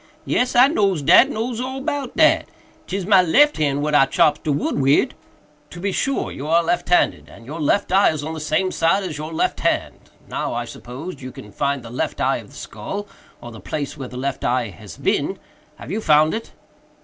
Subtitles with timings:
[0.25, 4.79] "Yes, I knows dat—knows all about dat—'tis my lef hand what I chops de wood
[4.79, 5.13] wid."
[5.69, 6.31] "To be sure!
[6.31, 9.31] you are left handed; and your left eye is on the same side as your
[9.31, 10.09] left hand.
[10.27, 13.05] Now, I suppose, you can find the left eye of the skull,
[13.41, 15.37] or the place where the left eye has been.
[15.75, 16.51] Have you found it?"